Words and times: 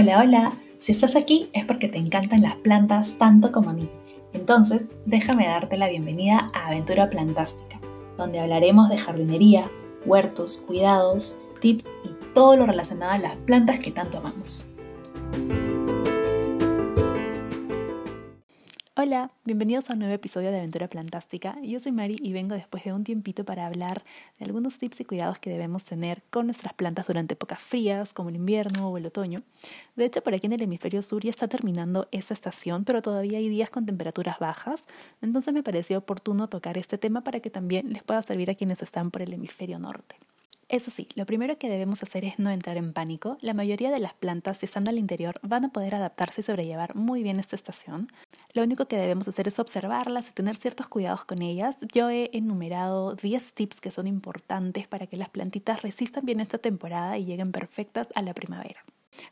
Hola, 0.00 0.20
hola. 0.20 0.52
Si 0.78 0.92
estás 0.92 1.16
aquí 1.16 1.50
es 1.52 1.64
porque 1.64 1.88
te 1.88 1.98
encantan 1.98 2.40
las 2.40 2.54
plantas 2.54 3.18
tanto 3.18 3.50
como 3.50 3.70
a 3.70 3.72
mí. 3.72 3.88
Entonces, 4.32 4.84
déjame 5.06 5.48
darte 5.48 5.76
la 5.76 5.88
bienvenida 5.88 6.52
a 6.54 6.68
Aventura 6.68 7.10
Plantástica, 7.10 7.80
donde 8.16 8.38
hablaremos 8.38 8.88
de 8.90 8.96
jardinería, 8.96 9.68
huertos, 10.06 10.58
cuidados, 10.58 11.40
tips 11.60 11.88
y 12.04 12.32
todo 12.32 12.56
lo 12.56 12.66
relacionado 12.66 13.10
a 13.10 13.18
las 13.18 13.34
plantas 13.38 13.80
que 13.80 13.90
tanto 13.90 14.18
amamos. 14.18 14.67
Hola, 19.00 19.30
bienvenidos 19.44 19.88
a 19.88 19.92
un 19.92 20.00
nuevo 20.00 20.14
episodio 20.14 20.50
de 20.50 20.58
Aventura 20.58 20.88
Plantástica. 20.88 21.56
Yo 21.62 21.78
soy 21.78 21.92
Mari 21.92 22.16
y 22.20 22.32
vengo 22.32 22.56
después 22.56 22.82
de 22.82 22.92
un 22.92 23.04
tiempito 23.04 23.44
para 23.44 23.64
hablar 23.64 24.02
de 24.40 24.44
algunos 24.44 24.78
tips 24.78 25.02
y 25.02 25.04
cuidados 25.04 25.38
que 25.38 25.50
debemos 25.50 25.84
tener 25.84 26.24
con 26.30 26.46
nuestras 26.46 26.72
plantas 26.72 27.06
durante 27.06 27.34
épocas 27.34 27.62
frías, 27.62 28.12
como 28.12 28.30
el 28.30 28.34
invierno 28.34 28.90
o 28.90 28.98
el 28.98 29.06
otoño. 29.06 29.44
De 29.94 30.04
hecho, 30.04 30.20
por 30.20 30.34
aquí 30.34 30.48
en 30.48 30.54
el 30.54 30.62
hemisferio 30.62 31.00
sur 31.02 31.22
ya 31.22 31.30
está 31.30 31.46
terminando 31.46 32.08
esta 32.10 32.34
estación, 32.34 32.84
pero 32.84 33.00
todavía 33.00 33.38
hay 33.38 33.48
días 33.48 33.70
con 33.70 33.86
temperaturas 33.86 34.40
bajas, 34.40 34.84
entonces 35.22 35.54
me 35.54 35.62
pareció 35.62 35.98
oportuno 35.98 36.48
tocar 36.48 36.76
este 36.76 36.98
tema 36.98 37.20
para 37.22 37.38
que 37.38 37.50
también 37.50 37.92
les 37.92 38.02
pueda 38.02 38.20
servir 38.22 38.50
a 38.50 38.56
quienes 38.56 38.82
están 38.82 39.12
por 39.12 39.22
el 39.22 39.32
hemisferio 39.32 39.78
norte. 39.78 40.16
Eso 40.70 40.90
sí, 40.90 41.08
lo 41.14 41.24
primero 41.24 41.56
que 41.56 41.70
debemos 41.70 42.02
hacer 42.02 42.26
es 42.26 42.38
no 42.38 42.50
entrar 42.50 42.76
en 42.76 42.92
pánico. 42.92 43.38
La 43.40 43.54
mayoría 43.54 43.90
de 43.90 44.00
las 44.00 44.12
plantas, 44.12 44.58
si 44.58 44.66
están 44.66 44.86
al 44.86 44.98
interior, 44.98 45.40
van 45.42 45.64
a 45.64 45.70
poder 45.70 45.94
adaptarse 45.94 46.42
y 46.42 46.44
sobrellevar 46.44 46.94
muy 46.94 47.22
bien 47.22 47.40
esta 47.40 47.56
estación. 47.56 48.12
Lo 48.52 48.62
único 48.62 48.86
que 48.86 48.98
debemos 48.98 49.26
hacer 49.28 49.48
es 49.48 49.58
observarlas 49.58 50.28
y 50.28 50.32
tener 50.32 50.56
ciertos 50.56 50.88
cuidados 50.88 51.24
con 51.24 51.40
ellas. 51.40 51.78
Yo 51.94 52.10
he 52.10 52.28
enumerado 52.34 53.14
10 53.14 53.54
tips 53.54 53.80
que 53.80 53.90
son 53.90 54.06
importantes 54.06 54.86
para 54.86 55.06
que 55.06 55.16
las 55.16 55.30
plantitas 55.30 55.80
resistan 55.80 56.26
bien 56.26 56.40
esta 56.40 56.58
temporada 56.58 57.16
y 57.16 57.24
lleguen 57.24 57.50
perfectas 57.50 58.08
a 58.14 58.20
la 58.20 58.34
primavera. 58.34 58.84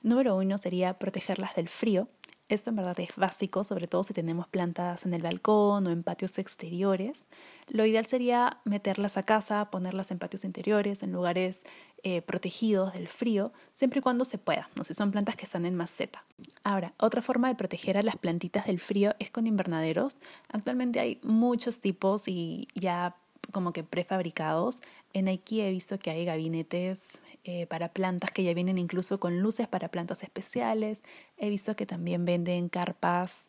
Número 0.02 0.36
uno 0.36 0.56
sería 0.56 0.98
protegerlas 0.98 1.54
del 1.54 1.68
frío. 1.68 2.08
Esto 2.48 2.70
en 2.70 2.76
verdad 2.76 2.98
es 3.00 3.16
básico, 3.16 3.64
sobre 3.64 3.88
todo 3.88 4.04
si 4.04 4.14
tenemos 4.14 4.46
plantas 4.46 5.04
en 5.04 5.14
el 5.14 5.22
balcón 5.22 5.86
o 5.86 5.90
en 5.90 6.04
patios 6.04 6.38
exteriores. 6.38 7.24
Lo 7.66 7.84
ideal 7.84 8.06
sería 8.06 8.58
meterlas 8.64 9.16
a 9.16 9.24
casa, 9.24 9.68
ponerlas 9.70 10.12
en 10.12 10.20
patios 10.20 10.44
interiores, 10.44 11.02
en 11.02 11.10
lugares 11.10 11.62
eh, 12.04 12.22
protegidos 12.22 12.92
del 12.92 13.08
frío, 13.08 13.52
siempre 13.72 13.98
y 13.98 14.02
cuando 14.02 14.24
se 14.24 14.38
pueda, 14.38 14.70
no 14.76 14.84
si 14.84 14.94
son 14.94 15.10
plantas 15.10 15.34
que 15.34 15.44
están 15.44 15.66
en 15.66 15.74
maceta. 15.74 16.20
Ahora, 16.62 16.94
otra 16.98 17.20
forma 17.20 17.48
de 17.48 17.56
proteger 17.56 17.98
a 17.98 18.02
las 18.02 18.16
plantitas 18.16 18.66
del 18.66 18.78
frío 18.78 19.16
es 19.18 19.30
con 19.30 19.48
invernaderos. 19.48 20.16
Actualmente 20.48 21.00
hay 21.00 21.18
muchos 21.24 21.80
tipos 21.80 22.28
y 22.28 22.68
ya 22.76 23.16
como 23.50 23.72
que 23.72 23.82
prefabricados. 23.82 24.82
En 25.12 25.26
IKEA 25.26 25.66
he 25.66 25.70
visto 25.72 25.98
que 25.98 26.10
hay 26.10 26.24
gabinetes 26.24 27.20
eh, 27.48 27.68
para 27.68 27.90
plantas 27.90 28.32
que 28.32 28.42
ya 28.42 28.52
vienen 28.54 28.76
incluso 28.76 29.20
con 29.20 29.38
luces 29.40 29.68
para 29.68 29.88
plantas 29.88 30.24
especiales. 30.24 31.04
He 31.36 31.48
visto 31.48 31.76
que 31.76 31.86
también 31.86 32.24
venden 32.24 32.68
carpas 32.68 33.44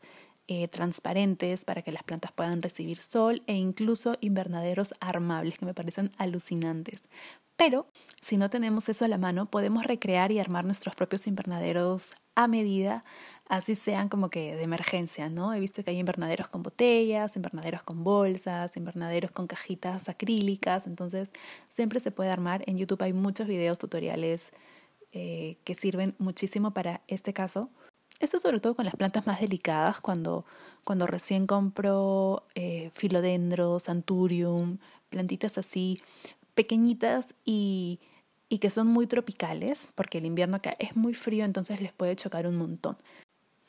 eh, 0.47 0.67
transparentes 0.67 1.65
para 1.65 1.81
que 1.81 1.91
las 1.91 2.03
plantas 2.03 2.31
puedan 2.31 2.61
recibir 2.61 2.97
sol 2.97 3.41
e 3.47 3.55
incluso 3.55 4.15
invernaderos 4.21 4.93
armables 4.99 5.57
que 5.57 5.65
me 5.65 5.73
parecen 5.73 6.11
alucinantes. 6.19 7.03
Pero 7.57 7.87
si 8.21 8.37
no 8.37 8.49
tenemos 8.49 8.87
eso 8.87 9.05
a 9.05 9.07
la 9.07 9.17
mano, 9.17 9.47
podemos 9.47 9.85
recrear 9.85 10.31
y 10.31 10.39
armar 10.39 10.63
nuestros 10.63 10.95
propios 10.95 11.25
invernaderos 11.25 12.11
a 12.35 12.47
medida, 12.47 13.03
así 13.49 13.73
sean 13.73 14.09
como 14.09 14.29
que 14.29 14.55
de 14.55 14.61
emergencia, 14.61 15.27
¿no? 15.27 15.55
He 15.55 15.59
visto 15.59 15.83
que 15.83 15.89
hay 15.89 15.97
invernaderos 15.97 16.49
con 16.49 16.61
botellas, 16.61 17.35
invernaderos 17.35 17.81
con 17.81 18.03
bolsas, 18.03 18.77
invernaderos 18.77 19.31
con 19.31 19.47
cajitas 19.47 20.07
acrílicas, 20.07 20.85
entonces 20.85 21.31
siempre 21.67 21.99
se 21.99 22.11
puede 22.11 22.29
armar. 22.29 22.63
En 22.67 22.77
YouTube 22.77 23.01
hay 23.01 23.13
muchos 23.13 23.47
videos 23.47 23.79
tutoriales 23.79 24.51
eh, 25.13 25.57
que 25.63 25.73
sirven 25.73 26.13
muchísimo 26.19 26.71
para 26.71 27.01
este 27.07 27.33
caso. 27.33 27.71
Esto 28.19 28.39
sobre 28.39 28.59
todo 28.59 28.75
con 28.75 28.85
las 28.85 28.95
plantas 28.95 29.25
más 29.25 29.41
delicadas, 29.41 29.99
cuando, 29.99 30.45
cuando 30.83 31.07
recién 31.07 31.47
compro 31.47 32.43
eh, 32.53 32.91
filodendros, 32.93 33.89
anturium, 33.89 34.77
plantitas 35.09 35.57
así 35.57 35.99
pequeñitas 36.57 37.35
y, 37.45 37.99
y 38.49 38.57
que 38.57 38.71
son 38.71 38.87
muy 38.87 39.05
tropicales, 39.05 39.89
porque 39.93 40.17
el 40.17 40.25
invierno 40.25 40.57
acá 40.57 40.75
es 40.79 40.95
muy 40.95 41.13
frío, 41.13 41.45
entonces 41.45 41.79
les 41.79 41.93
puede 41.93 42.15
chocar 42.15 42.47
un 42.47 42.57
montón. 42.57 42.97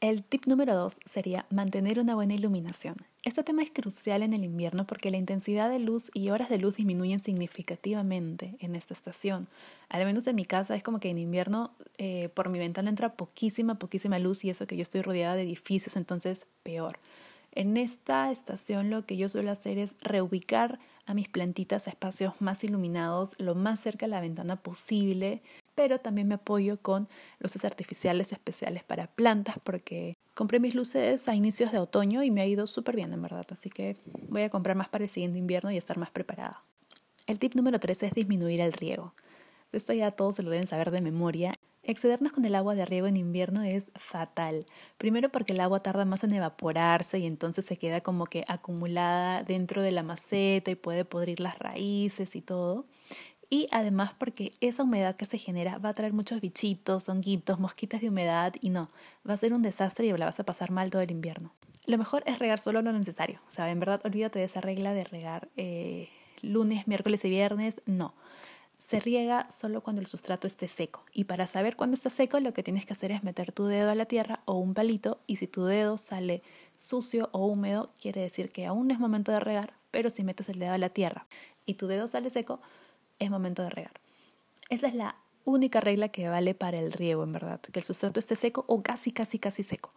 El 0.00 0.22
tip 0.22 0.46
número 0.46 0.74
dos 0.76 0.96
sería 1.04 1.44
mantener 1.50 1.98
una 1.98 2.14
buena 2.14 2.32
iluminación. 2.32 2.94
Este 3.24 3.42
tema 3.42 3.62
es 3.62 3.70
crucial 3.72 4.22
en 4.22 4.32
el 4.32 4.44
invierno 4.44 4.86
porque 4.86 5.10
la 5.10 5.16
intensidad 5.16 5.68
de 5.68 5.80
luz 5.80 6.10
y 6.14 6.30
horas 6.30 6.48
de 6.48 6.58
luz 6.58 6.76
disminuyen 6.76 7.20
significativamente 7.20 8.54
en 8.60 8.76
esta 8.76 8.94
estación. 8.94 9.48
Al 9.88 10.04
menos 10.04 10.24
en 10.28 10.36
mi 10.36 10.44
casa 10.44 10.76
es 10.76 10.84
como 10.84 11.00
que 11.00 11.10
en 11.10 11.18
invierno 11.18 11.72
eh, 11.98 12.28
por 12.32 12.48
mi 12.48 12.60
ventana 12.60 12.90
entra 12.90 13.14
poquísima, 13.16 13.74
poquísima 13.74 14.20
luz 14.20 14.44
y 14.44 14.50
eso 14.50 14.68
que 14.68 14.76
yo 14.76 14.82
estoy 14.82 15.02
rodeada 15.02 15.34
de 15.34 15.42
edificios, 15.42 15.96
entonces 15.96 16.46
peor. 16.62 16.96
En 17.52 17.76
esta 17.76 18.30
estación 18.30 18.90
lo 18.90 19.06
que 19.06 19.16
yo 19.16 19.28
suelo 19.28 19.50
hacer 19.50 19.78
es 19.78 19.96
reubicar 20.00 20.78
a 21.06 21.14
mis 21.14 21.28
plantitas 21.28 21.86
a 21.86 21.90
espacios 21.90 22.34
más 22.40 22.62
iluminados, 22.64 23.34
lo 23.38 23.54
más 23.54 23.80
cerca 23.80 24.06
de 24.06 24.10
la 24.10 24.20
ventana 24.20 24.56
posible, 24.56 25.42
pero 25.74 25.98
también 25.98 26.28
me 26.28 26.34
apoyo 26.34 26.80
con 26.82 27.08
luces 27.38 27.64
artificiales 27.64 28.32
especiales 28.32 28.84
para 28.84 29.06
plantas 29.06 29.56
porque 29.64 30.16
compré 30.34 30.60
mis 30.60 30.74
luces 30.74 31.28
a 31.28 31.34
inicios 31.34 31.72
de 31.72 31.78
otoño 31.78 32.22
y 32.22 32.30
me 32.30 32.42
ha 32.42 32.46
ido 32.46 32.66
súper 32.66 32.96
bien 32.96 33.12
en 33.12 33.22
verdad, 33.22 33.46
así 33.50 33.70
que 33.70 33.96
voy 34.28 34.42
a 34.42 34.50
comprar 34.50 34.76
más 34.76 34.88
para 34.88 35.04
el 35.04 35.10
siguiente 35.10 35.38
invierno 35.38 35.70
y 35.70 35.76
estar 35.76 35.96
más 35.98 36.10
preparada. 36.10 36.62
El 37.26 37.38
tip 37.38 37.54
número 37.54 37.80
3 37.80 38.04
es 38.04 38.12
disminuir 38.12 38.60
el 38.60 38.72
riego. 38.72 39.14
Esto 39.72 39.92
ya 39.92 40.10
todos 40.10 40.36
se 40.36 40.42
lo 40.42 40.50
deben 40.50 40.66
saber 40.66 40.90
de 40.90 41.00
memoria 41.00 41.54
Excedernos 41.88 42.34
con 42.34 42.44
el 42.44 42.54
agua 42.54 42.74
de 42.74 42.84
riego 42.84 43.06
en 43.06 43.16
invierno 43.16 43.62
es 43.62 43.86
fatal. 43.94 44.66
Primero 44.98 45.30
porque 45.30 45.54
el 45.54 45.60
agua 45.60 45.82
tarda 45.82 46.04
más 46.04 46.22
en 46.22 46.34
evaporarse 46.34 47.18
y 47.18 47.24
entonces 47.24 47.64
se 47.64 47.78
queda 47.78 48.02
como 48.02 48.26
que 48.26 48.44
acumulada 48.46 49.42
dentro 49.42 49.80
de 49.80 49.90
la 49.90 50.02
maceta 50.02 50.70
y 50.70 50.74
puede 50.74 51.06
podrir 51.06 51.40
las 51.40 51.58
raíces 51.58 52.36
y 52.36 52.42
todo. 52.42 52.84
Y 53.48 53.68
además 53.70 54.12
porque 54.18 54.52
esa 54.60 54.82
humedad 54.82 55.16
que 55.16 55.24
se 55.24 55.38
genera 55.38 55.78
va 55.78 55.88
a 55.88 55.94
traer 55.94 56.12
muchos 56.12 56.42
bichitos, 56.42 57.08
honguitos, 57.08 57.58
mosquitas 57.58 58.02
de 58.02 58.08
humedad 58.08 58.52
y 58.60 58.68
no, 58.68 58.90
va 59.26 59.32
a 59.32 59.38
ser 59.38 59.54
un 59.54 59.62
desastre 59.62 60.08
y 60.08 60.12
la 60.12 60.26
vas 60.26 60.38
a 60.40 60.44
pasar 60.44 60.70
mal 60.70 60.90
todo 60.90 61.00
el 61.00 61.10
invierno. 61.10 61.54
Lo 61.86 61.96
mejor 61.96 62.22
es 62.26 62.38
regar 62.38 62.58
solo 62.58 62.82
lo 62.82 62.92
necesario. 62.92 63.40
O 63.48 63.50
sea, 63.50 63.70
en 63.70 63.80
verdad 63.80 64.02
olvídate 64.04 64.40
de 64.40 64.44
esa 64.44 64.60
regla 64.60 64.92
de 64.92 65.04
regar 65.04 65.48
eh, 65.56 66.10
lunes, 66.42 66.86
miércoles 66.86 67.24
y 67.24 67.30
viernes. 67.30 67.80
No 67.86 68.12
se 68.78 69.00
riega 69.00 69.50
solo 69.50 69.82
cuando 69.82 70.00
el 70.00 70.06
sustrato 70.06 70.46
esté 70.46 70.68
seco. 70.68 71.04
Y 71.12 71.24
para 71.24 71.46
saber 71.46 71.76
cuándo 71.76 71.94
está 71.94 72.10
seco, 72.10 72.38
lo 72.38 72.52
que 72.54 72.62
tienes 72.62 72.86
que 72.86 72.92
hacer 72.92 73.10
es 73.10 73.24
meter 73.24 73.52
tu 73.52 73.66
dedo 73.66 73.90
a 73.90 73.94
la 73.96 74.06
tierra 74.06 74.40
o 74.44 74.54
un 74.54 74.72
palito 74.72 75.18
y 75.26 75.36
si 75.36 75.48
tu 75.48 75.64
dedo 75.64 75.98
sale 75.98 76.42
sucio 76.76 77.28
o 77.32 77.46
húmedo, 77.46 77.90
quiere 78.00 78.22
decir 78.22 78.50
que 78.50 78.66
aún 78.66 78.92
es 78.92 79.00
momento 79.00 79.32
de 79.32 79.40
regar, 79.40 79.74
pero 79.90 80.10
si 80.10 80.22
metes 80.22 80.48
el 80.48 80.60
dedo 80.60 80.72
a 80.72 80.78
la 80.78 80.90
tierra 80.90 81.26
y 81.66 81.74
tu 81.74 81.88
dedo 81.88 82.06
sale 82.06 82.30
seco, 82.30 82.60
es 83.18 83.30
momento 83.30 83.62
de 83.62 83.70
regar. 83.70 84.00
Esa 84.70 84.86
es 84.86 84.94
la 84.94 85.16
única 85.44 85.80
regla 85.80 86.10
que 86.10 86.28
vale 86.28 86.54
para 86.54 86.78
el 86.78 86.92
riego, 86.92 87.24
en 87.24 87.32
verdad, 87.32 87.60
que 87.60 87.80
el 87.80 87.84
sustrato 87.84 88.20
esté 88.20 88.36
seco 88.36 88.64
o 88.68 88.82
casi, 88.82 89.10
casi, 89.10 89.40
casi 89.40 89.64
seco. 89.64 89.90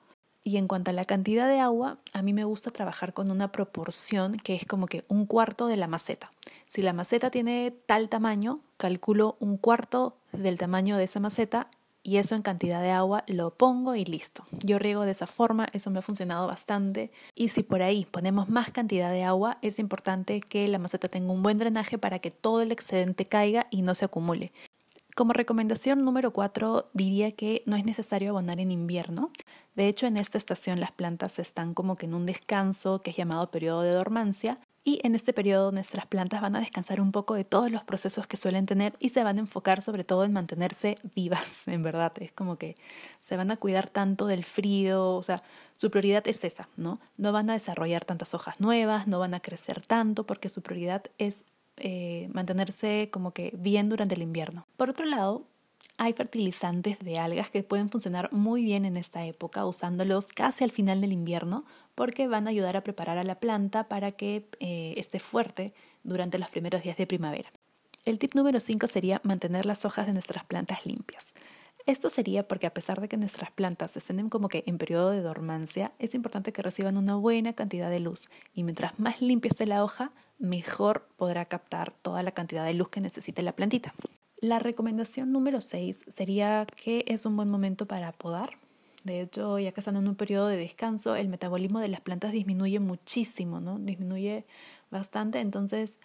Y 0.43 0.57
en 0.57 0.67
cuanto 0.67 0.89
a 0.89 0.93
la 0.93 1.05
cantidad 1.05 1.47
de 1.47 1.59
agua, 1.59 1.99
a 2.13 2.23
mí 2.23 2.33
me 2.33 2.45
gusta 2.45 2.71
trabajar 2.71 3.13
con 3.13 3.29
una 3.29 3.51
proporción 3.51 4.37
que 4.37 4.55
es 4.55 4.65
como 4.65 4.87
que 4.87 5.05
un 5.07 5.27
cuarto 5.27 5.67
de 5.67 5.77
la 5.77 5.87
maceta. 5.87 6.31
Si 6.65 6.81
la 6.81 6.93
maceta 6.93 7.29
tiene 7.29 7.71
tal 7.85 8.09
tamaño, 8.09 8.61
calculo 8.77 9.37
un 9.39 9.57
cuarto 9.57 10.17
del 10.31 10.57
tamaño 10.57 10.97
de 10.97 11.03
esa 11.03 11.19
maceta 11.19 11.67
y 12.03 12.17
eso 12.17 12.33
en 12.33 12.41
cantidad 12.41 12.81
de 12.81 12.89
agua 12.89 13.23
lo 13.27 13.51
pongo 13.51 13.95
y 13.95 14.05
listo. 14.05 14.43
Yo 14.63 14.79
riego 14.79 15.03
de 15.03 15.11
esa 15.11 15.27
forma, 15.27 15.67
eso 15.73 15.91
me 15.91 15.99
ha 15.99 16.01
funcionado 16.01 16.47
bastante. 16.47 17.11
Y 17.35 17.49
si 17.49 17.61
por 17.61 17.83
ahí 17.83 18.05
ponemos 18.05 18.49
más 18.49 18.71
cantidad 18.71 19.11
de 19.11 19.23
agua, 19.23 19.59
es 19.61 19.77
importante 19.77 20.41
que 20.41 20.67
la 20.67 20.79
maceta 20.79 21.07
tenga 21.07 21.31
un 21.31 21.43
buen 21.43 21.59
drenaje 21.59 21.99
para 21.99 22.17
que 22.17 22.31
todo 22.31 22.61
el 22.61 22.71
excedente 22.71 23.27
caiga 23.27 23.67
y 23.69 23.83
no 23.83 23.93
se 23.93 24.05
acumule. 24.05 24.51
Como 25.15 25.33
recomendación 25.33 26.05
número 26.05 26.31
4 26.31 26.89
diría 26.93 27.31
que 27.33 27.63
no 27.65 27.75
es 27.75 27.85
necesario 27.85 28.29
abonar 28.29 28.59
en 28.59 28.71
invierno. 28.71 29.31
De 29.75 29.87
hecho, 29.87 30.07
en 30.07 30.17
esta 30.17 30.37
estación 30.37 30.79
las 30.79 30.91
plantas 30.91 31.37
están 31.39 31.73
como 31.73 31.95
que 31.95 32.05
en 32.05 32.13
un 32.13 32.25
descanso 32.25 33.01
que 33.01 33.11
es 33.11 33.17
llamado 33.17 33.51
periodo 33.51 33.81
de 33.81 33.91
dormancia 33.91 34.59
y 34.83 34.99
en 35.03 35.13
este 35.13 35.31
periodo 35.31 35.71
nuestras 35.71 36.07
plantas 36.07 36.41
van 36.41 36.55
a 36.55 36.59
descansar 36.59 37.01
un 37.01 37.11
poco 37.11 37.35
de 37.35 37.43
todos 37.43 37.71
los 37.71 37.83
procesos 37.83 38.25
que 38.25 38.37
suelen 38.37 38.65
tener 38.65 38.95
y 38.99 39.09
se 39.09 39.23
van 39.23 39.37
a 39.37 39.41
enfocar 39.41 39.81
sobre 39.81 40.03
todo 40.03 40.23
en 40.23 40.33
mantenerse 40.33 40.97
vivas, 41.15 41.67
en 41.67 41.83
verdad. 41.83 42.13
Es 42.19 42.31
como 42.31 42.57
que 42.57 42.75
se 43.19 43.37
van 43.37 43.51
a 43.51 43.57
cuidar 43.57 43.89
tanto 43.89 44.25
del 44.27 44.43
frío, 44.43 45.15
o 45.15 45.23
sea, 45.23 45.43
su 45.73 45.91
prioridad 45.91 46.27
es 46.27 46.43
esa, 46.43 46.67
¿no? 46.77 46.99
No 47.17 47.31
van 47.31 47.49
a 47.49 47.53
desarrollar 47.53 48.05
tantas 48.05 48.33
hojas 48.33 48.59
nuevas, 48.59 49.07
no 49.07 49.19
van 49.19 49.33
a 49.33 49.39
crecer 49.39 49.81
tanto 49.81 50.25
porque 50.25 50.49
su 50.49 50.61
prioridad 50.61 51.03
es 51.17 51.45
eh, 51.83 52.29
mantenerse 52.33 53.09
como 53.11 53.31
que 53.31 53.51
bien 53.57 53.89
durante 53.89 54.15
el 54.15 54.21
invierno. 54.21 54.67
Por 54.77 54.89
otro 54.89 55.05
lado, 55.05 55.43
hay 55.97 56.13
fertilizantes 56.13 56.99
de 56.99 57.19
algas 57.19 57.49
que 57.49 57.63
pueden 57.63 57.89
funcionar 57.89 58.31
muy 58.31 58.63
bien 58.63 58.85
en 58.85 58.97
esta 58.97 59.25
época 59.25 59.65
usándolos 59.65 60.27
casi 60.27 60.63
al 60.63 60.71
final 60.71 61.01
del 61.01 61.11
invierno 61.11 61.65
porque 61.95 62.27
van 62.27 62.47
a 62.47 62.51
ayudar 62.51 62.77
a 62.77 62.83
preparar 62.83 63.17
a 63.17 63.23
la 63.23 63.35
planta 63.35 63.87
para 63.87 64.11
que 64.11 64.47
eh, 64.59 64.93
esté 64.97 65.19
fuerte 65.19 65.73
durante 66.03 66.39
los 66.39 66.49
primeros 66.49 66.83
días 66.83 66.97
de 66.97 67.07
primavera. 67.07 67.51
El 68.05 68.17
tip 68.17 68.33
número 68.33 68.59
5 68.59 68.87
sería 68.87 69.21
mantener 69.23 69.65
las 69.65 69.85
hojas 69.85 70.07
de 70.07 70.13
nuestras 70.13 70.43
plantas 70.45 70.85
limpias. 70.85 71.33
Esto 71.85 72.09
sería 72.09 72.47
porque 72.47 72.67
a 72.67 72.73
pesar 72.73 73.01
de 73.01 73.07
que 73.07 73.17
nuestras 73.17 73.51
plantas 73.51 73.97
estén 73.97 74.29
como 74.29 74.49
que 74.49 74.63
en 74.67 74.77
periodo 74.77 75.09
de 75.09 75.21
dormancia, 75.21 75.93
es 75.99 76.13
importante 76.13 76.53
que 76.53 76.61
reciban 76.61 76.97
una 76.97 77.15
buena 77.15 77.53
cantidad 77.53 77.89
de 77.89 77.99
luz 77.99 78.29
y 78.53 78.63
mientras 78.63 78.99
más 78.99 79.21
limpia 79.21 79.49
esté 79.49 79.65
la 79.65 79.83
hoja, 79.83 80.11
mejor 80.37 81.07
podrá 81.17 81.45
captar 81.45 81.91
toda 81.91 82.23
la 82.23 82.31
cantidad 82.31 82.65
de 82.65 82.73
luz 82.73 82.89
que 82.89 83.01
necesite 83.01 83.41
la 83.41 83.53
plantita. 83.53 83.93
La 84.39 84.59
recomendación 84.59 85.31
número 85.31 85.61
6 85.61 86.05
sería 86.07 86.65
que 86.65 87.03
es 87.07 87.25
un 87.25 87.35
buen 87.35 87.49
momento 87.49 87.85
para 87.85 88.11
podar. 88.11 88.57
De 89.03 89.21
hecho, 89.21 89.57
ya 89.57 89.71
que 89.71 89.79
están 89.79 89.95
en 89.95 90.07
un 90.07 90.15
periodo 90.15 90.47
de 90.47 90.57
descanso, 90.57 91.15
el 91.15 91.27
metabolismo 91.27 91.79
de 91.79 91.89
las 91.89 92.01
plantas 92.01 92.31
disminuye 92.31 92.79
muchísimo, 92.79 93.59
¿no? 93.59 93.79
Disminuye 93.79 94.45
bastante, 94.91 95.39
entonces 95.39 95.99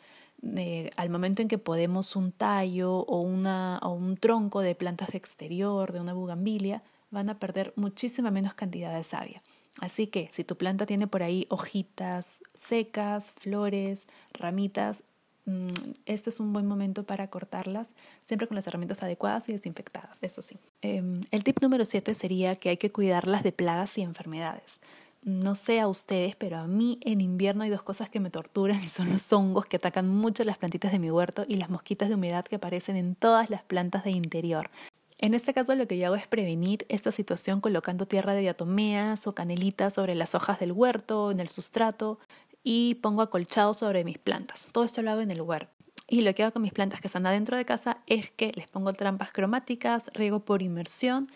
al 0.96 1.10
momento 1.10 1.42
en 1.42 1.48
que 1.48 1.58
podemos 1.58 2.16
un 2.16 2.32
tallo 2.32 2.98
o, 2.98 3.20
una, 3.20 3.78
o 3.82 3.92
un 3.92 4.16
tronco 4.16 4.60
de 4.60 4.74
plantas 4.74 5.10
de 5.10 5.18
exterior, 5.18 5.92
de 5.92 6.00
una 6.00 6.14
bugambilia, 6.14 6.82
van 7.10 7.30
a 7.30 7.38
perder 7.38 7.72
muchísima 7.76 8.30
menos 8.30 8.54
cantidad 8.54 8.94
de 8.94 9.02
savia. 9.02 9.42
Así 9.80 10.06
que 10.06 10.28
si 10.32 10.44
tu 10.44 10.56
planta 10.56 10.86
tiene 10.86 11.06
por 11.06 11.22
ahí 11.22 11.46
hojitas 11.50 12.40
secas, 12.54 13.34
flores, 13.36 14.08
ramitas, 14.32 15.02
mm, 15.44 15.68
este 16.06 16.30
es 16.30 16.40
un 16.40 16.52
buen 16.52 16.66
momento 16.66 17.04
para 17.04 17.28
cortarlas, 17.28 17.94
siempre 18.24 18.46
con 18.46 18.54
las 18.54 18.66
herramientas 18.66 19.02
adecuadas 19.02 19.48
y 19.48 19.52
desinfectadas, 19.52 20.18
eso 20.22 20.40
sí. 20.40 20.58
Em, 20.80 21.20
el 21.30 21.44
tip 21.44 21.60
número 21.60 21.84
7 21.84 22.14
sería 22.14 22.56
que 22.56 22.70
hay 22.70 22.76
que 22.78 22.90
cuidarlas 22.90 23.42
de 23.42 23.52
plagas 23.52 23.96
y 23.98 24.02
enfermedades. 24.02 24.78
No 25.26 25.56
sé 25.56 25.80
a 25.80 25.88
ustedes, 25.88 26.36
pero 26.36 26.56
a 26.56 26.68
mí 26.68 27.00
en 27.02 27.20
invierno 27.20 27.64
hay 27.64 27.70
dos 27.70 27.82
cosas 27.82 28.08
que 28.08 28.20
me 28.20 28.30
torturan 28.30 28.80
y 28.80 28.86
son 28.88 29.10
los 29.10 29.32
hongos 29.32 29.66
que 29.66 29.74
atacan 29.74 30.08
mucho 30.08 30.44
las 30.44 30.56
plantitas 30.56 30.92
de 30.92 31.00
mi 31.00 31.10
huerto 31.10 31.44
y 31.48 31.56
las 31.56 31.68
mosquitas 31.68 32.08
de 32.08 32.14
humedad 32.14 32.44
que 32.44 32.54
aparecen 32.54 32.94
en 32.94 33.16
todas 33.16 33.50
las 33.50 33.64
plantas 33.64 34.04
de 34.04 34.12
interior. 34.12 34.70
En 35.18 35.34
este 35.34 35.52
caso 35.52 35.74
lo 35.74 35.88
que 35.88 35.98
yo 35.98 36.06
hago 36.06 36.14
es 36.14 36.28
prevenir 36.28 36.86
esta 36.88 37.10
situación 37.10 37.60
colocando 37.60 38.06
tierra 38.06 38.34
de 38.34 38.42
diatomeas 38.42 39.26
o 39.26 39.34
canelitas 39.34 39.94
sobre 39.94 40.14
las 40.14 40.36
hojas 40.36 40.60
del 40.60 40.70
huerto, 40.70 41.32
en 41.32 41.40
el 41.40 41.48
sustrato 41.48 42.20
y 42.62 42.94
pongo 42.96 43.22
acolchado 43.22 43.74
sobre 43.74 44.04
mis 44.04 44.18
plantas. 44.18 44.68
Todo 44.70 44.84
esto 44.84 45.02
lo 45.02 45.10
hago 45.10 45.22
en 45.22 45.32
el 45.32 45.42
huerto. 45.42 45.72
Y 46.06 46.20
lo 46.20 46.32
que 46.36 46.44
hago 46.44 46.52
con 46.52 46.62
mis 46.62 46.72
plantas 46.72 47.00
que 47.00 47.08
están 47.08 47.26
adentro 47.26 47.56
de 47.56 47.64
casa 47.64 47.98
es 48.06 48.30
que 48.30 48.52
les 48.54 48.68
pongo 48.68 48.92
trampas 48.92 49.32
cromáticas, 49.32 50.08
riego 50.14 50.44
por 50.44 50.62
inmersión 50.62 51.26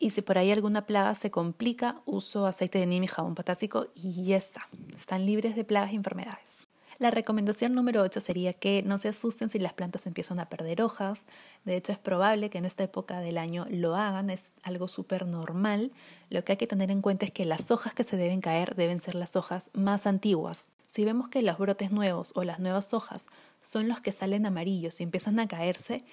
y 0.00 0.10
si 0.10 0.22
por 0.22 0.38
ahí 0.38 0.50
alguna 0.50 0.86
plaga 0.86 1.14
se 1.14 1.30
complica, 1.30 2.00
uso 2.06 2.46
aceite 2.46 2.78
de 2.80 2.86
neem 2.86 3.04
y 3.04 3.06
jabón 3.06 3.34
potásico 3.34 3.88
y 3.94 4.24
ya 4.24 4.36
está. 4.38 4.66
Están 4.96 5.26
libres 5.26 5.54
de 5.54 5.62
plagas 5.62 5.92
y 5.92 5.96
enfermedades. 5.96 6.66
La 6.98 7.10
recomendación 7.10 7.74
número 7.74 8.02
8 8.02 8.18
sería 8.20 8.52
que 8.52 8.82
no 8.82 8.98
se 8.98 9.08
asusten 9.08 9.48
si 9.48 9.58
las 9.58 9.74
plantas 9.74 10.06
empiezan 10.06 10.40
a 10.40 10.48
perder 10.48 10.82
hojas. 10.82 11.24
De 11.64 11.76
hecho, 11.76 11.92
es 11.92 11.98
probable 11.98 12.50
que 12.50 12.58
en 12.58 12.64
esta 12.64 12.84
época 12.84 13.20
del 13.20 13.38
año 13.38 13.66
lo 13.70 13.94
hagan, 13.94 14.30
es 14.30 14.52
algo 14.62 14.88
súper 14.88 15.26
normal. 15.26 15.92
Lo 16.28 16.44
que 16.44 16.52
hay 16.52 16.58
que 16.58 16.66
tener 16.66 16.90
en 16.90 17.02
cuenta 17.02 17.26
es 17.26 17.30
que 17.30 17.44
las 17.44 17.70
hojas 17.70 17.94
que 17.94 18.04
se 18.04 18.16
deben 18.16 18.40
caer 18.40 18.74
deben 18.74 19.00
ser 19.00 19.14
las 19.14 19.36
hojas 19.36 19.70
más 19.74 20.06
antiguas. 20.06 20.70
Si 20.90 21.04
vemos 21.04 21.28
que 21.28 21.42
los 21.42 21.56
brotes 21.56 21.90
nuevos 21.90 22.32
o 22.34 22.42
las 22.42 22.58
nuevas 22.58 22.92
hojas 22.92 23.26
son 23.62 23.86
los 23.86 24.00
que 24.00 24.12
salen 24.12 24.44
amarillos 24.44 25.00
y 25.00 25.04
empiezan 25.04 25.38
a 25.40 25.46
caerse, 25.48 26.04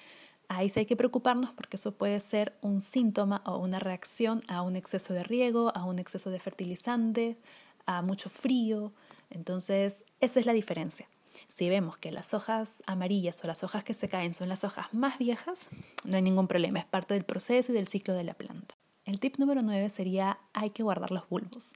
Ahí 0.48 0.70
sí 0.70 0.80
hay 0.80 0.86
que 0.86 0.96
preocuparnos 0.96 1.52
porque 1.52 1.76
eso 1.76 1.92
puede 1.92 2.18
ser 2.20 2.56
un 2.62 2.80
síntoma 2.80 3.42
o 3.44 3.58
una 3.58 3.78
reacción 3.78 4.40
a 4.48 4.62
un 4.62 4.76
exceso 4.76 5.12
de 5.12 5.22
riego, 5.22 5.72
a 5.74 5.84
un 5.84 5.98
exceso 5.98 6.30
de 6.30 6.40
fertilizante, 6.40 7.36
a 7.84 8.00
mucho 8.02 8.30
frío. 8.30 8.92
Entonces, 9.30 10.04
esa 10.20 10.40
es 10.40 10.46
la 10.46 10.54
diferencia. 10.54 11.06
Si 11.46 11.68
vemos 11.68 11.98
que 11.98 12.10
las 12.10 12.34
hojas 12.34 12.82
amarillas 12.86 13.42
o 13.44 13.46
las 13.46 13.62
hojas 13.62 13.84
que 13.84 13.94
se 13.94 14.08
caen 14.08 14.34
son 14.34 14.48
las 14.48 14.64
hojas 14.64 14.92
más 14.92 15.18
viejas, 15.18 15.68
no 16.04 16.16
hay 16.16 16.22
ningún 16.22 16.48
problema, 16.48 16.80
es 16.80 16.86
parte 16.86 17.14
del 17.14 17.24
proceso 17.24 17.72
y 17.72 17.74
del 17.74 17.86
ciclo 17.86 18.14
de 18.14 18.24
la 18.24 18.34
planta. 18.34 18.74
El 19.04 19.20
tip 19.20 19.38
número 19.38 19.62
9 19.62 19.88
sería 19.88 20.38
hay 20.52 20.70
que 20.70 20.82
guardar 20.82 21.12
los 21.12 21.28
bulbos. 21.28 21.72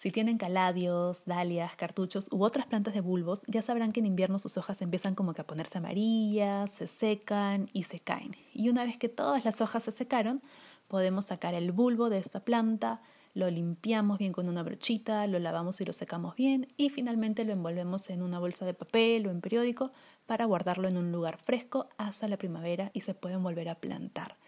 Si 0.00 0.10
tienen 0.10 0.38
caladios, 0.38 1.26
dalias, 1.26 1.76
cartuchos 1.76 2.28
u 2.32 2.42
otras 2.42 2.64
plantas 2.64 2.94
de 2.94 3.02
bulbos, 3.02 3.42
ya 3.46 3.60
sabrán 3.60 3.92
que 3.92 4.00
en 4.00 4.06
invierno 4.06 4.38
sus 4.38 4.56
hojas 4.56 4.80
empiezan 4.80 5.14
como 5.14 5.34
que 5.34 5.42
a 5.42 5.46
ponerse 5.46 5.76
amarillas, 5.76 6.70
se 6.70 6.86
secan 6.86 7.68
y 7.74 7.82
se 7.82 8.00
caen. 8.00 8.34
Y 8.54 8.70
una 8.70 8.84
vez 8.84 8.96
que 8.96 9.10
todas 9.10 9.44
las 9.44 9.60
hojas 9.60 9.82
se 9.82 9.92
secaron, 9.92 10.40
podemos 10.88 11.26
sacar 11.26 11.52
el 11.52 11.70
bulbo 11.70 12.08
de 12.08 12.16
esta 12.16 12.40
planta, 12.40 13.02
lo 13.34 13.50
limpiamos 13.50 14.16
bien 14.16 14.32
con 14.32 14.48
una 14.48 14.62
brochita, 14.62 15.26
lo 15.26 15.38
lavamos 15.38 15.82
y 15.82 15.84
lo 15.84 15.92
secamos 15.92 16.34
bien 16.34 16.68
y 16.78 16.88
finalmente 16.88 17.44
lo 17.44 17.52
envolvemos 17.52 18.08
en 18.08 18.22
una 18.22 18.38
bolsa 18.38 18.64
de 18.64 18.72
papel 18.72 19.26
o 19.26 19.30
en 19.30 19.42
periódico 19.42 19.92
para 20.24 20.46
guardarlo 20.46 20.88
en 20.88 20.96
un 20.96 21.12
lugar 21.12 21.36
fresco 21.36 21.90
hasta 21.98 22.26
la 22.26 22.38
primavera 22.38 22.90
y 22.94 23.02
se 23.02 23.12
pueden 23.12 23.42
volver 23.42 23.68
a 23.68 23.74
plantar. 23.74 24.38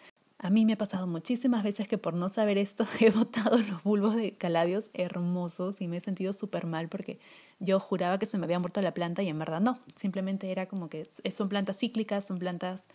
A 0.42 0.50
mí 0.50 0.66
me 0.66 0.72
ha 0.72 0.76
pasado 0.76 1.06
muchísimas 1.06 1.62
veces 1.62 1.86
que 1.86 1.98
por 1.98 2.14
no 2.14 2.28
saber 2.28 2.58
esto 2.58 2.84
he 3.00 3.10
botado 3.10 3.58
los 3.58 3.84
bulbos 3.84 4.16
de 4.16 4.32
caladios 4.32 4.90
hermosos 4.92 5.80
y 5.80 5.86
me 5.86 5.98
he 5.98 6.00
sentido 6.00 6.32
súper 6.32 6.66
mal 6.66 6.88
porque 6.88 7.20
yo 7.60 7.78
juraba 7.78 8.18
que 8.18 8.26
se 8.26 8.38
me 8.38 8.44
había 8.44 8.58
muerto 8.58 8.82
la 8.82 8.92
planta 8.92 9.22
y 9.22 9.28
en 9.28 9.38
verdad 9.38 9.60
no. 9.60 9.78
Simplemente 9.94 10.50
era 10.50 10.66
como 10.66 10.88
que 10.88 11.06
son 11.30 11.48
plantas 11.48 11.78
cíclicas, 11.78 12.26
son 12.26 12.40
plantas 12.40 12.88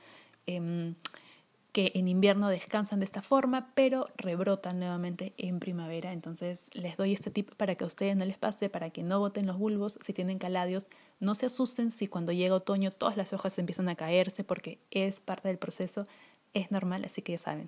em, 0.45 0.95
que 1.71 1.93
en 1.95 2.09
invierno 2.09 2.49
descansan 2.49 2.99
de 2.99 3.05
esta 3.05 3.21
forma, 3.21 3.71
pero 3.75 4.07
rebrotan 4.17 4.79
nuevamente 4.79 5.33
en 5.37 5.59
primavera. 5.61 6.11
Entonces 6.11 6.69
les 6.73 6.97
doy 6.97 7.13
este 7.13 7.31
tip 7.31 7.55
para 7.55 7.75
que 7.75 7.85
a 7.85 7.87
ustedes 7.87 8.17
no 8.17 8.25
les 8.25 8.37
pase, 8.37 8.69
para 8.69 8.89
que 8.89 9.03
no 9.03 9.19
boten 9.19 9.47
los 9.47 9.57
bulbos 9.57 9.97
si 10.03 10.11
tienen 10.11 10.37
caladios. 10.37 10.87
No 11.21 11.33
se 11.33 11.45
asusten 11.45 11.91
si 11.91 12.07
cuando 12.07 12.33
llega 12.33 12.55
otoño 12.55 12.91
todas 12.91 13.15
las 13.15 13.31
hojas 13.31 13.57
empiezan 13.57 13.87
a 13.87 13.95
caerse 13.95 14.43
porque 14.43 14.79
es 14.91 15.21
parte 15.21 15.47
del 15.47 15.57
proceso 15.57 16.05
es 16.59 16.71
normal, 16.71 17.03
así 17.05 17.21
que 17.21 17.33
ya 17.33 17.37
saben. 17.37 17.67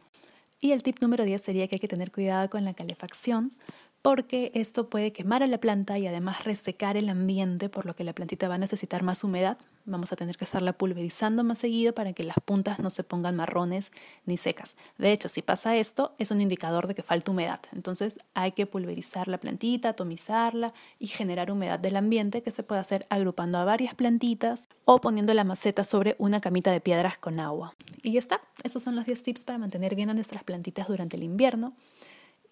Y 0.62 0.74
el 0.74 0.83
tip 0.83 1.00
número 1.01 1.24
10 1.24 1.41
sería 1.41 1.68
que 1.68 1.75
hay 1.75 1.80
que 1.80 1.88
tener 1.88 2.12
cuidado 2.12 2.50
con 2.50 2.65
la 2.65 2.74
calefacción 2.74 3.53
porque 4.01 4.51
esto 4.53 4.89
puede 4.89 5.11
quemar 5.11 5.43
a 5.43 5.47
la 5.47 5.57
planta 5.57 5.97
y 5.97 6.07
además 6.07 6.45
resecar 6.45 6.95
el 6.95 7.09
ambiente, 7.09 7.69
por 7.69 7.85
lo 7.85 7.95
que 7.95 8.03
la 8.03 8.13
plantita 8.13 8.47
va 8.47 8.55
a 8.55 8.59
necesitar 8.59 9.03
más 9.03 9.23
humedad. 9.23 9.57
Vamos 9.85 10.11
a 10.13 10.15
tener 10.15 10.37
que 10.37 10.45
estarla 10.45 10.73
pulverizando 10.73 11.43
más 11.43 11.57
seguido 11.57 11.93
para 11.93 12.13
que 12.13 12.23
las 12.23 12.37
puntas 12.45 12.79
no 12.79 12.89
se 12.89 13.03
pongan 13.03 13.35
marrones 13.35 13.91
ni 14.25 14.37
secas. 14.37 14.75
De 14.97 15.11
hecho, 15.11 15.27
si 15.27 15.41
pasa 15.41 15.75
esto, 15.75 16.13
es 16.17 16.31
un 16.31 16.41
indicador 16.41 16.87
de 16.87 16.95
que 16.95 17.03
falta 17.03 17.31
humedad. 17.31 17.59
Entonces 17.73 18.19
hay 18.33 18.53
que 18.53 18.65
pulverizar 18.65 19.27
la 19.27 19.37
plantita, 19.37 19.89
atomizarla 19.89 20.73
y 20.99 21.07
generar 21.07 21.51
humedad 21.51 21.79
del 21.79 21.97
ambiente 21.97 22.41
que 22.41 22.51
se 22.51 22.63
puede 22.63 22.81
hacer 22.81 23.05
agrupando 23.09 23.57
a 23.57 23.65
varias 23.65 23.95
plantitas 23.95 24.69
o 24.85 25.01
poniendo 25.01 25.33
la 25.33 25.43
maceta 25.43 25.83
sobre 25.83 26.15
una 26.19 26.39
camita 26.39 26.71
de 26.71 26.79
piedras 26.79 27.17
con 27.17 27.39
agua. 27.39 27.75
Y 28.01 28.13
ya 28.13 28.19
está, 28.19 28.41
esos 28.63 28.83
son 28.83 28.95
los 28.95 29.05
10 29.05 29.23
tips 29.23 29.44
para 29.44 29.57
mantener 29.57 29.95
bien 29.95 30.09
a 30.09 30.13
nuestras 30.13 30.44
plantitas 30.44 30.87
durante 30.87 31.18
el 31.18 31.23
invierno. 31.23 31.73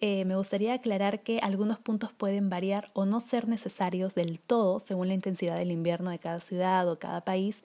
Eh, 0.00 0.24
me 0.24 0.36
gustaría 0.36 0.74
aclarar 0.74 1.22
que 1.22 1.40
algunos 1.40 1.78
puntos 1.80 2.12
pueden 2.12 2.50
variar 2.50 2.88
o 2.94 3.04
no 3.04 3.18
ser 3.18 3.48
necesarios 3.48 4.14
del 4.14 4.38
todo 4.38 4.78
según 4.78 5.08
la 5.08 5.14
intensidad 5.14 5.56
del 5.56 5.72
invierno 5.72 6.10
de 6.10 6.20
cada 6.20 6.38
ciudad 6.38 6.88
o 6.88 6.98
cada 6.98 7.24
país. 7.24 7.62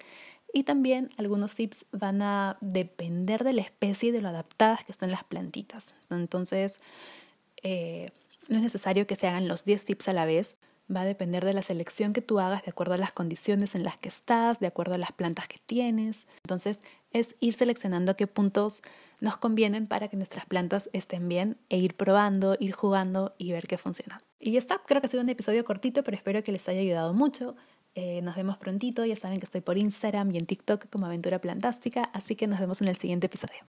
Y 0.51 0.63
también 0.63 1.09
algunos 1.17 1.55
tips 1.55 1.85
van 1.91 2.21
a 2.21 2.57
depender 2.61 3.43
de 3.43 3.53
la 3.53 3.61
especie 3.61 4.09
y 4.09 4.11
de 4.11 4.21
lo 4.21 4.29
adaptadas 4.29 4.83
que 4.83 4.91
están 4.91 5.11
las 5.11 5.23
plantitas. 5.23 5.93
Entonces, 6.09 6.79
eh, 7.63 8.09
no 8.49 8.57
es 8.57 8.63
necesario 8.63 9.07
que 9.07 9.15
se 9.15 9.27
hagan 9.27 9.47
los 9.47 9.63
10 9.63 9.85
tips 9.85 10.09
a 10.09 10.13
la 10.13 10.25
vez. 10.25 10.57
Va 10.95 11.01
a 11.01 11.05
depender 11.05 11.43
de 11.45 11.53
la 11.53 11.61
selección 11.61 12.13
que 12.13 12.21
tú 12.21 12.39
hagas 12.39 12.63
de 12.63 12.71
acuerdo 12.71 12.93
a 12.93 12.97
las 12.97 13.11
condiciones 13.11 13.75
en 13.75 13.83
las 13.83 13.97
que 13.97 14.09
estás, 14.09 14.59
de 14.59 14.67
acuerdo 14.67 14.93
a 14.93 14.97
las 14.97 15.11
plantas 15.11 15.47
que 15.47 15.59
tienes. 15.65 16.27
Entonces, 16.43 16.81
es 17.11 17.35
ir 17.39 17.53
seleccionando 17.53 18.15
qué 18.15 18.27
puntos 18.27 18.81
nos 19.19 19.37
convienen 19.37 19.87
para 19.87 20.09
que 20.09 20.17
nuestras 20.17 20.45
plantas 20.45 20.89
estén 20.91 21.29
bien 21.29 21.57
e 21.69 21.77
ir 21.77 21.95
probando, 21.95 22.57
ir 22.59 22.73
jugando 22.73 23.33
y 23.37 23.53
ver 23.53 23.67
qué 23.67 23.77
funciona. 23.77 24.19
Y 24.39 24.51
ya 24.51 24.57
está, 24.57 24.81
creo 24.85 24.99
que 24.99 25.07
ha 25.07 25.09
sido 25.09 25.23
un 25.23 25.29
episodio 25.29 25.63
cortito, 25.63 26.03
pero 26.03 26.17
espero 26.17 26.43
que 26.43 26.51
les 26.51 26.67
haya 26.67 26.81
ayudado 26.81 27.13
mucho. 27.13 27.55
Eh, 27.95 28.21
nos 28.21 28.35
vemos 28.35 28.57
prontito, 28.57 29.05
ya 29.05 29.15
saben 29.15 29.39
que 29.39 29.45
estoy 29.45 29.61
por 29.61 29.77
Instagram 29.77 30.31
y 30.31 30.37
en 30.37 30.45
TikTok 30.45 30.89
como 30.89 31.05
Aventura 31.05 31.39
Plantástica, 31.39 32.09
así 32.13 32.35
que 32.35 32.47
nos 32.47 32.59
vemos 32.59 32.81
en 32.81 32.87
el 32.87 32.97
siguiente 32.97 33.27
episodio. 33.27 33.55